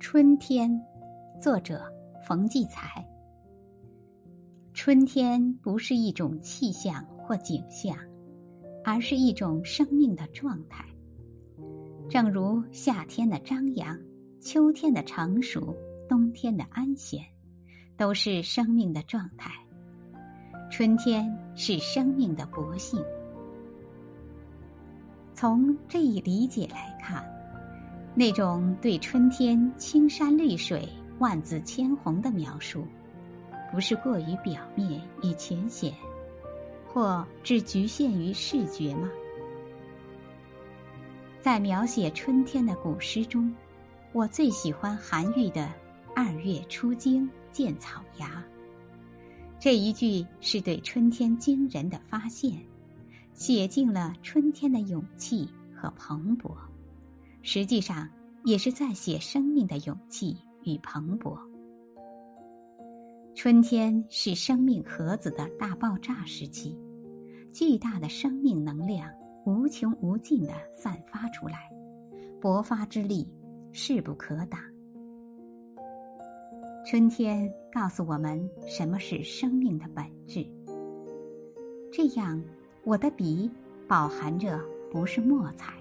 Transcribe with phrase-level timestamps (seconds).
[0.00, 0.80] 春天，
[1.40, 1.82] 作者
[2.26, 3.04] 冯骥才。
[4.72, 7.96] 春天不是一种气象或景象，
[8.84, 10.84] 而是一种生命的状态。
[12.08, 13.98] 正如夏天的张扬，
[14.40, 15.74] 秋天的成熟，
[16.08, 17.24] 冬天的安闲，
[17.96, 19.50] 都是生命的状态。
[20.70, 23.02] 春天是生命的勃兴。
[25.34, 27.24] 从这一理解来看。
[28.14, 32.86] 那种对春天青山绿水、万紫千红的描述，
[33.72, 35.92] 不是过于表面与浅显，
[36.86, 39.10] 或只局限于视觉吗？
[41.40, 43.52] 在描写春天的古诗中，
[44.12, 45.68] 我最喜欢韩愈的
[46.14, 48.42] “二月初惊见草芽”。
[49.58, 52.52] 这一句是对春天惊人的发现，
[53.32, 56.54] 写尽了春天的勇气和蓬勃。
[57.46, 58.08] 实际上，
[58.42, 61.38] 也是在写生命的勇气与蓬勃。
[63.34, 66.74] 春天是生命核子的大爆炸时期，
[67.52, 69.12] 巨大的生命能量
[69.44, 71.70] 无穷无尽的散发出来，
[72.40, 73.28] 勃发之力
[73.72, 74.58] 势不可挡。
[76.86, 80.46] 春天告诉我们什么是生命的本质。
[81.92, 82.42] 这样，
[82.84, 83.50] 我的笔
[83.86, 84.58] 饱含着
[84.90, 85.74] 不是墨彩。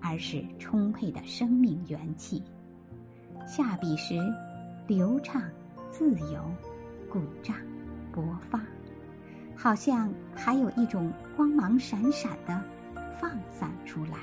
[0.00, 2.42] 而是充沛的生命元气，
[3.46, 4.14] 下笔时
[4.86, 5.42] 流畅、
[5.90, 6.42] 自由、
[7.10, 7.56] 鼓胀、
[8.14, 8.60] 勃发，
[9.56, 12.62] 好像还有一种光芒闪闪的
[13.20, 14.18] 放散出来。